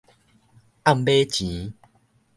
[0.81, 1.73] 暗碼錢